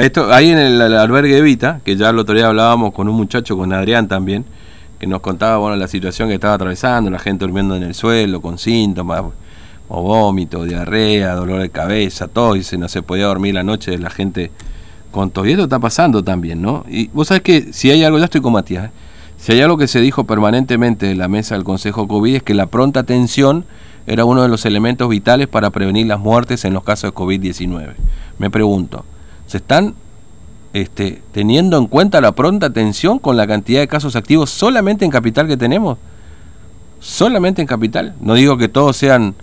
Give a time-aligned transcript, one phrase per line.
[0.00, 3.56] Esto, ahí en el, albergue Evita, que ya el otro día hablábamos con un muchacho,
[3.56, 4.44] con Adrián también,
[4.96, 8.40] que nos contaba bueno, la situación que estaba atravesando, la gente durmiendo en el suelo,
[8.40, 9.24] con síntomas,
[9.88, 13.98] o vómito, diarrea, dolor de cabeza, todo, y se no se podía dormir la noche,
[13.98, 14.52] la gente
[15.10, 15.46] con todo.
[15.46, 16.84] Y esto está pasando también, ¿no?
[16.88, 18.90] Y vos sabés que si hay algo, ya estoy con Matías, ¿eh?
[19.36, 22.54] si hay algo que se dijo permanentemente en la mesa del Consejo COVID es que
[22.54, 23.64] la pronta atención
[24.06, 27.94] era uno de los elementos vitales para prevenir las muertes en los casos de COVID-19.
[28.38, 29.04] Me pregunto,
[29.48, 29.94] se están
[30.74, 35.10] este, teniendo en cuenta la pronta atención con la cantidad de casos activos solamente en
[35.10, 35.98] capital que tenemos.
[37.00, 38.14] Solamente en capital.
[38.20, 39.34] No digo que todos sean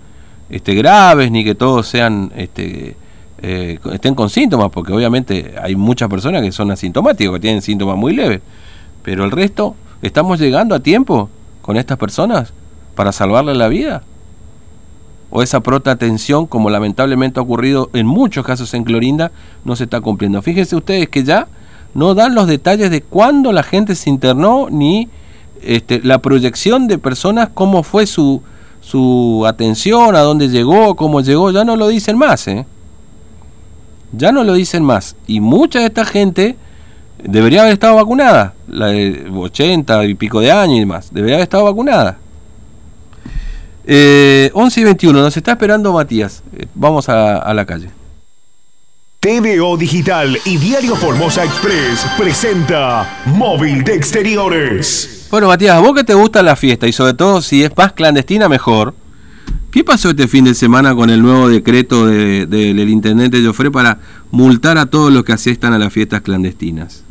[0.48, 2.96] este, graves ni que todos sean este,
[3.42, 7.96] eh, estén con síntomas, porque obviamente hay muchas personas que son asintomáticos, que tienen síntomas
[7.96, 8.40] muy leves.
[9.02, 11.28] Pero el resto, ¿estamos llegando a tiempo
[11.62, 12.52] con estas personas
[12.94, 14.02] para salvarle la vida?
[15.36, 19.32] O esa prota atención, como lamentablemente ha ocurrido en muchos casos en Clorinda,
[19.66, 20.40] no se está cumpliendo.
[20.40, 21.46] Fíjense ustedes que ya
[21.92, 25.10] no dan los detalles de cuándo la gente se internó, ni
[25.60, 28.40] este, la proyección de personas, cómo fue su,
[28.80, 32.48] su atención, a dónde llegó, cómo llegó, ya no lo dicen más.
[32.48, 32.64] ¿eh?
[34.12, 35.16] Ya no lo dicen más.
[35.26, 36.56] Y mucha de esta gente
[37.22, 41.42] debería haber estado vacunada, la de 80 y pico de años y demás, debería haber
[41.42, 42.20] estado vacunada.
[43.88, 46.42] Eh, 11 y 21, nos está esperando Matías.
[46.56, 47.88] Eh, vamos a, la calle.
[49.20, 55.28] TVO Digital y Diario Formosa Express presenta Móvil de Exteriores.
[55.30, 58.48] Bueno, Matías, vos que te gusta la fiesta y sobre todo si es más clandestina,
[58.48, 58.94] mejor.
[59.70, 63.98] ¿Qué pasó este fin de semana con el nuevo decreto del intendente Joffre para
[64.30, 67.04] multar a todos los que asistan a las fiestas clandestinas?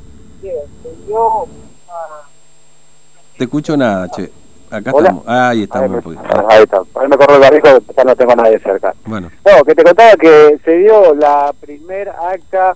[3.37, 4.44] Te escucho nada, che.
[4.75, 5.23] Acá estamos.
[5.27, 6.05] ahí estamos.
[6.49, 6.81] Ahí, está.
[6.95, 8.93] Ahí me corro el barrijo, ya no tengo a nadie cerca.
[9.05, 9.29] Bueno.
[9.43, 12.75] Bueno, que te contaba que se dio la primer acta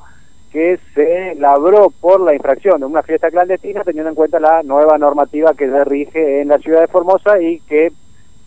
[0.52, 4.98] que se labró por la infracción de una fiesta clandestina teniendo en cuenta la nueva
[4.98, 7.92] normativa que se rige en la ciudad de Formosa y que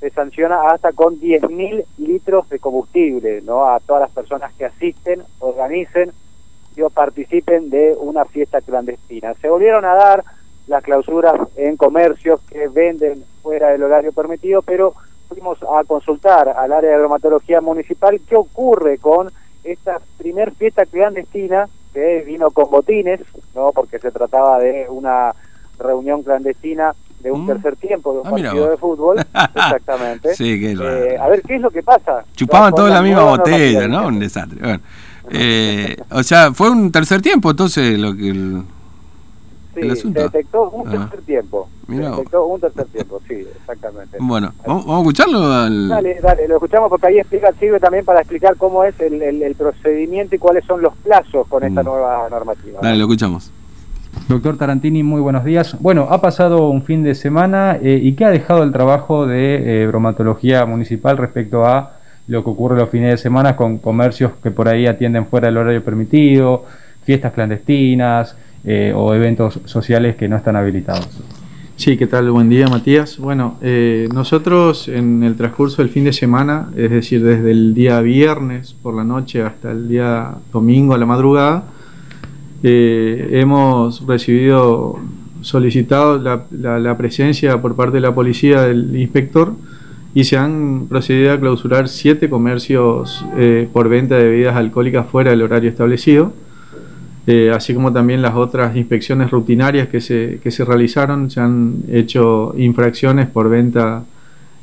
[0.01, 3.67] se sanciona hasta con 10.000 litros de combustible ¿no?
[3.67, 6.11] a todas las personas que asisten, organicen
[6.83, 9.35] o participen de una fiesta clandestina.
[9.35, 10.25] Se volvieron a dar
[10.67, 14.95] las clausuras en comercios que venden fuera del horario permitido, pero
[15.29, 19.31] fuimos a consultar al área de bromatología municipal qué ocurre con
[19.65, 23.21] esta primer fiesta clandestina que vino con botines,
[23.55, 25.35] no porque se trataba de una
[25.79, 27.47] reunión clandestina de un mm.
[27.47, 29.19] tercer tiempo de un ah, partido de fútbol,
[29.55, 30.35] exactamente.
[30.35, 32.25] sí, qué eh, a ver qué es lo que pasa.
[32.35, 34.07] Chupaban toda la, misma botella, ¿no?
[34.09, 34.59] Un desastre.
[34.61, 34.81] Bueno,
[35.31, 38.63] eh, o sea, fue un tercer tiempo, entonces lo que
[39.75, 40.91] Sí, se detectó un ah.
[40.91, 41.69] tercer tiempo.
[41.87, 44.19] Se detectó un tercer tiempo, sí, exactamente.
[44.21, 45.49] Bueno, ¿vamos, a escucharlo?
[45.49, 49.55] Dale, dale, lo escuchamos porque ahí explica, sirve también para explicar cómo es el, el,
[49.55, 51.87] procedimiento y cuáles son los plazos con esta mm.
[51.87, 52.81] nueva normativa.
[52.83, 53.53] Dale, lo escuchamos.
[54.29, 55.77] Doctor Tarantini, muy buenos días.
[55.81, 59.83] Bueno, ha pasado un fin de semana eh, y ¿qué ha dejado el trabajo de
[59.83, 61.97] eh, bromatología municipal respecto a
[62.29, 65.57] lo que ocurre los fines de semana con comercios que por ahí atienden fuera del
[65.57, 66.65] horario permitido,
[67.03, 71.09] fiestas clandestinas, eh, o eventos sociales que no están habilitados.
[71.75, 72.31] Sí, ¿qué tal?
[72.31, 73.19] Buen día, Matías.
[73.19, 78.01] Bueno, eh, nosotros en el transcurso del fin de semana, es decir, desde el día
[78.03, 81.65] viernes por la noche hasta el día domingo a la madrugada,
[82.63, 85.01] eh, hemos recibido,
[85.41, 89.55] solicitado la, presencia por parte de la policía del inspector
[90.15, 93.27] y se han procedido a clausurar siete comercios
[93.73, 96.33] por venta de bebidas alcohólicas fuera del horario establecido.
[97.27, 101.85] Eh, así como también las otras inspecciones rutinarias que se, que se realizaron, se han
[101.89, 104.05] hecho infracciones por venta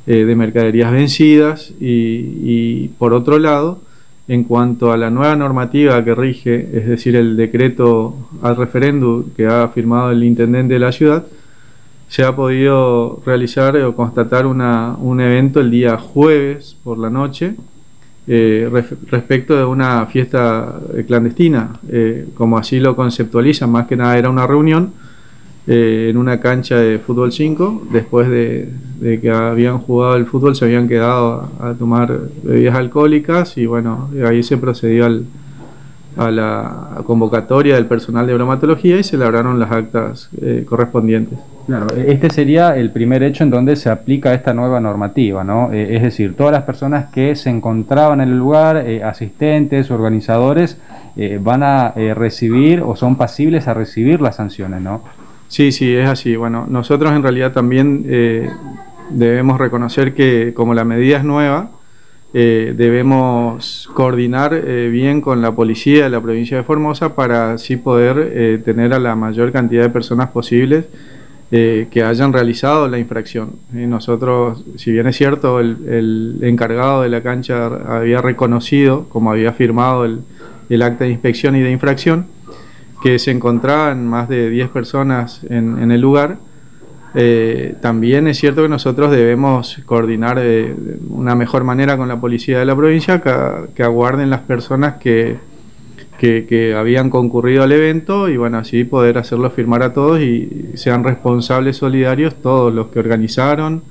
[0.06, 3.80] eh, de mercaderías vencidas y, por otro lado,
[4.28, 9.46] en cuanto a la nueva normativa que rige, es decir, el decreto al referéndum que
[9.46, 11.24] ha firmado el intendente de la ciudad,
[12.08, 17.54] se ha podido realizar o constatar una, un evento el día jueves por la noche
[18.32, 18.70] eh,
[19.10, 24.30] respecto de una fiesta eh, clandestina, eh, como así lo conceptualizan, más que nada era
[24.30, 24.92] una reunión
[25.66, 28.70] en una cancha de fútbol 5, después de,
[29.20, 34.44] que habían jugado el fútbol se habían quedado a, tomar bebidas alcohólicas y bueno, ahí
[34.44, 35.24] se procedió al,
[36.16, 40.30] a la convocatoria del personal de bromatología y se labraron las actas
[40.66, 41.38] correspondientes.
[41.70, 45.72] Claro, este sería el primer hecho en donde se aplica esta nueva normativa, ¿no?
[45.72, 50.78] Eh, es decir, todas las personas que se encontraban en el lugar, eh, asistentes, organizadores,
[51.16, 55.02] eh, van a recibir o son pasibles a recibir las sanciones, ¿no?
[55.46, 56.34] Sí, sí, es así.
[56.34, 58.02] Bueno, nosotros en realidad también
[59.10, 61.70] debemos reconocer que como la medida es nueva,
[62.32, 67.76] eh, debemos coordinar eh, bien con la policía de la provincia de Formosa para así
[67.76, 70.86] poder eh, tener a la mayor cantidad de personas posibles
[71.50, 73.56] que hayan realizado la infracción.
[73.72, 80.04] Nosotros, si bien es cierto, el, encargado de la cancha había reconocido, como había firmado
[80.04, 82.26] el, acta de inspección y de infracción,
[83.02, 86.36] que se encontraban más de 10 personas en el lugar,
[87.14, 90.74] eh, también es cierto que nosotros debemos coordinar de,
[91.08, 95.38] una mejor manera con la policía de la provincia que, aguarden las personas que,
[96.18, 101.02] que, habían concurrido al evento y bueno, así poder hacerlo firmar a todos y sean
[101.02, 103.82] responsables solidarios todos los que organizaron,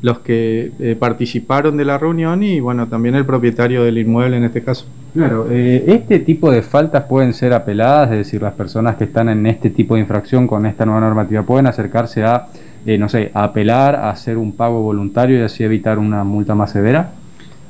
[0.00, 4.44] los que eh, participaron de la reunión y bueno, también el propietario del inmueble en
[4.44, 4.86] este caso.
[5.14, 9.28] Claro, eh, este tipo de faltas pueden ser apeladas, es decir, las personas que están
[9.28, 12.46] en este tipo de infracción con esta nueva normativa pueden acercarse a
[12.86, 16.72] eh, no sé, apelar a hacer un pago voluntario y así evitar una multa más
[16.72, 17.12] severa?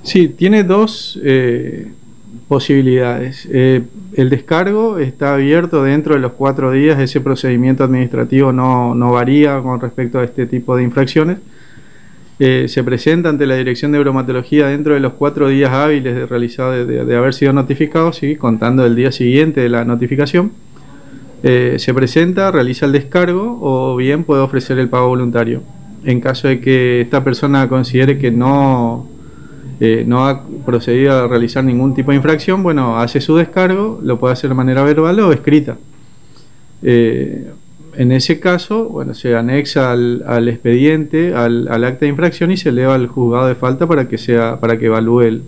[0.03, 1.89] Sí, tiene dos eh,
[2.47, 3.49] posibilidades.
[3.51, 3.83] Eh,
[4.15, 9.81] el descargo está abierto dentro de los cuatro días, ese procedimiento administrativo no, varía con
[9.81, 11.39] respecto a este tipo de infracciones.
[12.39, 16.87] se presenta ante la Dirección de Bromatología dentro de los cuatro días hábiles de, realizado
[16.87, 18.37] de, haber sido notificado, ¿sí?
[18.37, 20.53] contando el día siguiente de la notificación.
[21.43, 25.63] Eh, se presenta, realiza el descargo o bien puede ofrecer el pago voluntario.
[26.05, 29.07] En caso de que esta persona considere que no,
[29.81, 34.19] eh, no ha procedido a realizar ningún tipo de infracción, bueno, hace su descargo, lo
[34.19, 35.77] puede hacer de manera verbal o escrita.
[36.83, 37.51] Eh,
[37.97, 42.95] en ese caso, bueno, se anexa al, expediente, al, acta de infracción y se eleva
[42.95, 45.43] al juzgado de falta para que sea, para que evalúe el,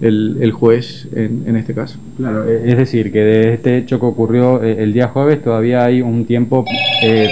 [0.00, 1.98] el, juez en, este caso.
[2.16, 5.84] Claro, e, es decir, que de este hecho que ocurrió eh, el día jueves todavía
[5.84, 6.64] hay un tiempo,
[7.02, 7.30] eh,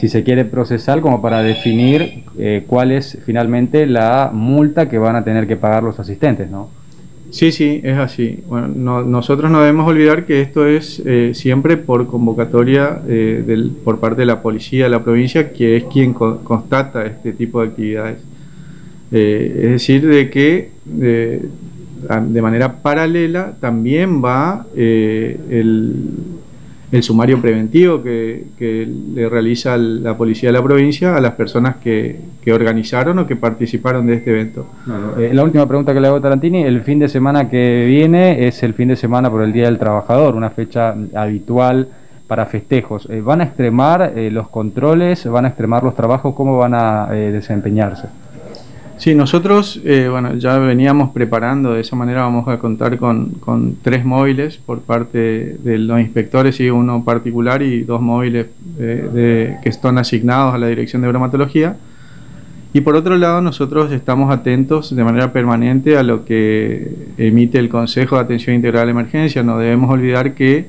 [0.00, 5.16] si se quiere procesar, como para definir eh, cuál es finalmente la multa que van
[5.16, 6.70] a tener que pagar los asistentes, ¿no?
[7.30, 8.42] Sí, sí, es así.
[8.48, 11.00] Bueno, nosotros no debemos olvidar que esto es
[11.32, 16.12] siempre por convocatoria del, por parte de la policía de la provincia, que es quien
[16.12, 18.18] constata este tipo de actividades.
[19.12, 20.70] es decir, de que
[22.08, 28.44] de manera paralela también va eh, el, sumario preventivo que,
[29.14, 32.18] le realiza la policía de la provincia a las personas que,
[32.52, 34.66] organizaron o que participaron de este evento.
[35.18, 38.48] Eh, la última pregunta que le hago a Tarantini, el fin de semana que viene
[38.48, 41.88] es el fin de semana por el Día del Trabajador, una fecha habitual
[42.26, 43.08] para festejos.
[43.08, 45.24] Eh, ¿Van a extremar los controles?
[45.26, 46.34] ¿Van a extremar los trabajos?
[46.34, 48.08] ¿Cómo van a desempeñarse?
[49.00, 54.04] Sí, nosotros eh, bueno, ya veníamos preparando, de esa manera vamos a contar con, tres
[54.04, 58.48] móviles por parte de los inspectores y uno particular y dos móviles
[58.78, 61.78] eh, que están asignados a la Dirección de Bromatología.
[62.74, 67.70] Y por otro lado, nosotros estamos atentos de manera permanente a lo que emite el
[67.70, 69.42] Consejo de Atención Integral de Emergencia.
[69.42, 70.66] No debemos olvidar que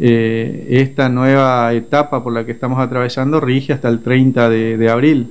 [0.00, 5.28] eh, esta nueva etapa por la que estamos atravesando rige hasta el 30 de abril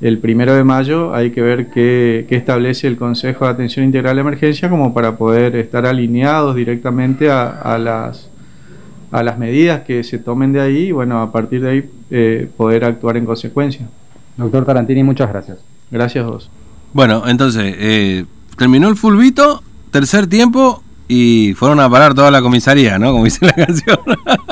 [0.00, 4.22] el primero de mayo hay que ver qué, establece el Consejo de Atención Integral de
[4.22, 8.30] Emergencia como para poder estar alineados directamente a, las,
[9.10, 12.50] a las medidas que se tomen de ahí y bueno, a partir de ahí eh,
[12.56, 13.86] poder actuar en consecuencia.
[14.38, 15.58] Doctor Tarantini, muchas gracias.
[15.90, 16.50] Gracias a vos.
[16.94, 18.24] Bueno, entonces, eh,
[18.56, 23.12] terminó el fulbito, tercer tiempo y fueron a parar toda la comisaría, ¿no?
[23.12, 23.98] Como dice la canción.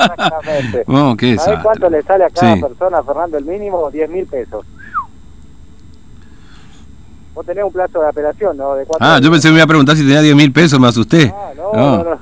[0.05, 0.83] Exactamente.
[1.37, 3.89] ¿Sabes cuánto le sale a cada persona, Fernando, el mínimo?
[3.89, 4.63] 10 mil pesos
[7.39, 8.75] vos tenés un plazo de apelación, ¿no?
[8.75, 10.89] De ah, yo pensé que me iba a preguntar si tenía 10 mil pesos, me
[10.89, 11.33] asusté.
[11.33, 12.19] Ah, no, no, no,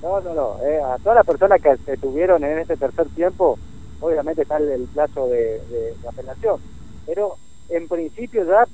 [0.00, 0.56] no, no, no.
[0.64, 3.58] Eh, a todas las personas que estuvieron en este tercer tiempo,
[4.00, 5.60] obviamente está el, plazo de,
[6.08, 6.62] apelación.
[7.04, 7.36] Pero
[7.68, 8.64] en principio ya,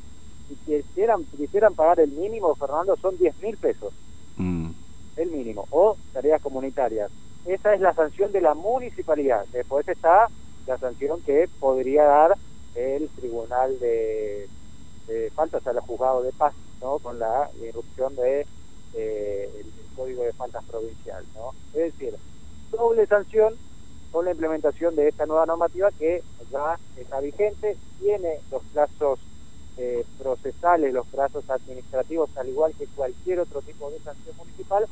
[0.49, 3.92] si quisieran, quisieran pagar el mínimo, Fernando, son 10 mil pesos.
[4.37, 4.70] Mm.
[5.16, 5.66] El mínimo.
[5.70, 7.11] O tareas comunitarias.
[7.47, 9.44] Esa es la sanción de la municipalidad.
[9.52, 10.28] Después está
[10.68, 12.37] la sanción que podría dar
[12.76, 14.47] el tribunal de
[15.10, 17.00] eh, faltas al juzgado de paz, ¿no?
[17.00, 18.46] Con la irrupción de
[18.94, 21.50] eh, el, código de faltas provincial, ¿no?
[21.74, 22.14] Es decir,
[22.70, 23.54] doble sanción
[24.12, 29.18] con la implementación de esta nueva normativa que ya está vigente, tiene los plazos
[29.78, 34.86] eh, procesales, los plazos administrativos, al igual que cualquier otro tipo de sanción municipal,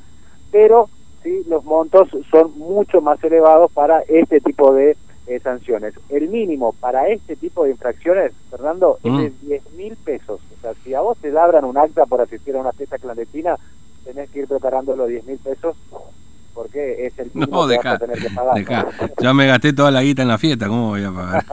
[0.50, 0.90] pero
[1.22, 4.96] sí los montos son mucho más elevados para este tipo de
[5.28, 5.94] eh, sanciones.
[6.08, 9.76] El mínimo para este tipo de infracciones, Fernando, es de 10 mm.
[9.76, 10.40] mil pesos.
[10.56, 13.56] O sea, si a vos te labran un acta por asistir a una fiesta clandestina,
[14.04, 15.76] tenés que ir preparando los 10 mil pesos
[16.54, 18.88] porque es el mínimo que vas a tener que pagar.
[19.20, 21.44] Ya me gasté toda la guita en la fiesta, ¿cómo voy a pagar?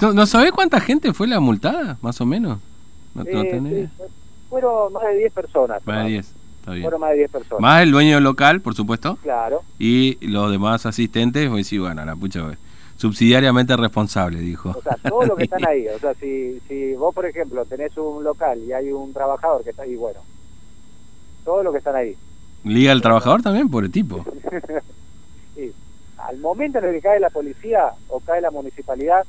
[0.14, 2.58] ¿No sabés cuánta gente fue la multada, más o menos?
[3.14, 3.24] No,
[4.48, 5.86] fueron más de 10 personas.
[5.86, 6.34] Más de 10.
[6.64, 7.60] Fueron más de 10 personas.
[7.60, 9.18] Más el dueño local, por supuesto.
[9.22, 9.62] Claro.
[9.78, 12.56] Y los demás asistentes, pues sí, bueno, la pucha,
[12.96, 14.70] subsidiariamente responsable, dijo.
[14.70, 15.88] O sea, todos los que están ahí.
[15.88, 19.70] O sea, si, si vos, por ejemplo, tenés un local y hay un trabajador que
[19.70, 20.20] está ahí, bueno,
[21.44, 22.16] todos los que están ahí.
[22.64, 23.68] ¿Liga el trabajador también?
[23.68, 24.24] Por el tipo.
[25.56, 25.72] sí.
[26.18, 29.24] Al momento en el que cae la policía o cae la municipalidad,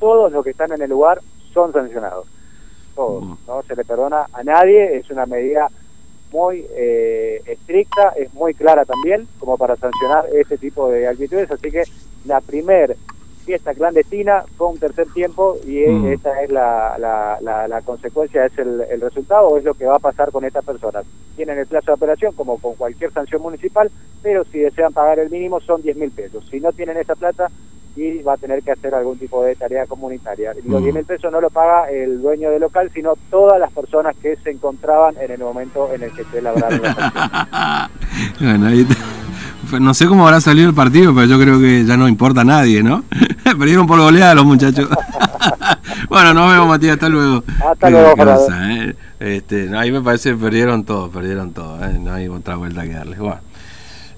[0.00, 1.20] todos los que están en el lugar
[1.52, 2.26] son sancionados.
[2.96, 3.24] Todos.
[3.24, 3.36] Mm.
[3.46, 4.96] No se le perdona a nadie.
[4.96, 5.70] Es una medida
[6.34, 11.50] muy eh, estricta, es muy clara también, como para sancionar este tipo de actitudes.
[11.50, 11.84] Así que
[12.24, 12.96] la primer
[13.44, 16.06] fiesta clandestina fue un tercer tiempo y mm.
[16.06, 20.00] esta es la, la, la, consecuencia, es el, el, resultado es lo que va a
[20.00, 21.04] pasar con estas personas.
[21.36, 23.90] Tienen el plazo de operación como con cualquier sanción municipal,
[24.22, 26.44] pero si desean pagar el mínimo son 10 mil pesos.
[26.50, 27.50] Si no tienen esa plata,
[27.96, 30.52] y va a tener que hacer algún tipo de tarea comunitaria.
[30.64, 34.16] Los 10 mil pesos no lo paga el dueño del local, sino todas las personas
[34.20, 37.90] que se encontraban en el momento en el que se labraron la
[38.40, 38.68] bueno,
[39.80, 42.44] no sé cómo habrá salido el partido, pero yo creo que ya no importa a
[42.44, 43.04] nadie, ¿no?
[43.58, 44.88] Perdieron por goleada los muchachos.
[46.08, 47.44] bueno, nos vemos, Matías, hasta luego.
[47.64, 48.94] Hasta luego, cosa, ¿eh?
[49.20, 51.84] este, Ahí me parece que perdieron todo, perdieron todo.
[51.84, 51.96] ¿eh?
[52.00, 53.18] No hay otra vuelta que darles.
[53.18, 53.40] Bueno.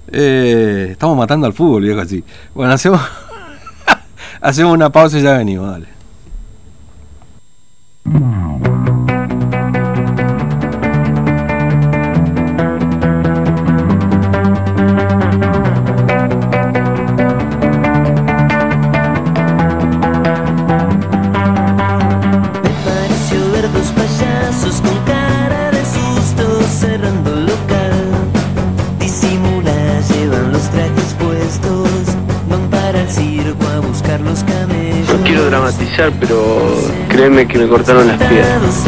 [0.09, 2.23] Eh, estamos matando al fútbol, viejo, así.
[2.53, 3.01] Bueno, hacemos...
[4.41, 5.96] Hacemos una pausa y ya venimos, dale.
[36.19, 36.61] Pero
[37.09, 38.85] créeme que me cortaron las piernas.